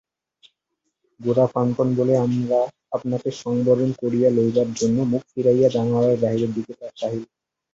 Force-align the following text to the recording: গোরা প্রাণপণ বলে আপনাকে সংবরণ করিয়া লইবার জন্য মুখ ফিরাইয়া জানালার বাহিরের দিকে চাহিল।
গোরা 1.19 1.45
প্রাণপণ 1.51 1.87
বলে 1.95 2.13
আপনাকে 2.91 3.29
সংবরণ 3.41 3.89
করিয়া 4.01 4.29
লইবার 4.29 4.69
জন্য 4.79 4.97
মুখ 5.11 5.23
ফিরাইয়া 5.31 5.69
জানালার 5.75 6.17
বাহিরের 6.23 6.51
দিকে 6.55 6.73
চাহিল। 6.95 7.23